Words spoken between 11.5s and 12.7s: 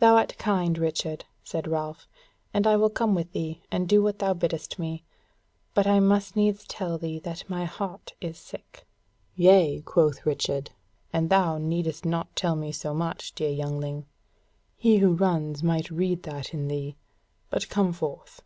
needest not tell me